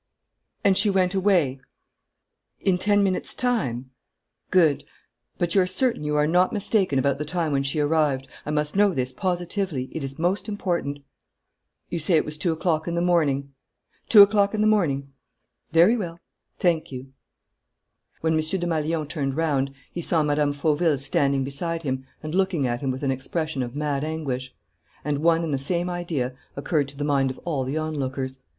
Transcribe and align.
And 0.63 0.75
she 0.75 0.89
went 0.89 1.13
away?... 1.13 1.59
In 2.59 2.79
ten 2.79 3.03
minutes 3.03 3.35
time?... 3.35 3.91
Good... 4.49 4.83
But 5.37 5.53
you're 5.53 5.67
certain 5.67 6.03
you 6.03 6.15
are 6.15 6.25
not 6.25 6.51
mistaken 6.51 6.97
about 6.97 7.19
the 7.19 7.23
time 7.23 7.51
when 7.51 7.61
she 7.61 7.79
arrived? 7.79 8.27
I 8.43 8.49
must 8.49 8.75
know 8.75 8.95
this 8.95 9.11
positively: 9.11 9.89
it 9.91 10.03
is 10.03 10.17
most 10.17 10.49
important.... 10.49 11.01
You 11.91 11.99
say 11.99 12.15
it 12.15 12.25
was 12.25 12.35
two 12.39 12.51
o'clock 12.51 12.87
in 12.87 12.95
the 12.95 13.01
morning? 13.03 13.53
Two 14.09 14.23
o'clock 14.23 14.55
in 14.55 14.61
the 14.61 14.65
morning?... 14.65 15.13
Very 15.71 15.95
well.... 15.95 16.19
Thank 16.57 16.91
you." 16.91 17.13
When 18.21 18.33
M. 18.33 18.39
Desmalions 18.39 19.07
turned 19.07 19.37
round, 19.37 19.71
he 19.91 20.01
saw 20.01 20.23
Mme. 20.23 20.53
Fauville 20.53 20.97
standing 20.97 21.43
beside 21.43 21.83
him 21.83 22.07
and 22.23 22.33
looking 22.33 22.65
at 22.65 22.81
him 22.81 22.89
with 22.89 23.03
an 23.03 23.11
expression 23.11 23.61
of 23.61 23.75
mad 23.75 24.03
anguish. 24.03 24.55
And 25.05 25.19
one 25.19 25.43
and 25.43 25.53
the 25.53 25.59
same 25.59 25.91
idea 25.91 26.33
occurred 26.55 26.87
to 26.87 26.97
the 26.97 27.03
mind 27.03 27.29
of 27.29 27.37
all 27.45 27.63
the 27.65 27.77
onlookers. 27.77 28.39